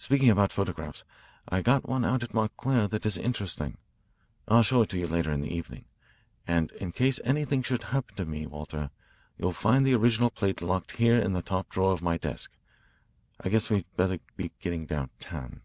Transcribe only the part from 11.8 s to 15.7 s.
of my desk. I guess we'd better be getting downtown."